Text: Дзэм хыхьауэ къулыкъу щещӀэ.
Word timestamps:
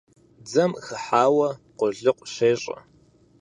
Дзэм 0.45 0.71
хыхьауэ 0.85 1.49
къулыкъу 1.77 2.27
щещӀэ. 2.33 2.77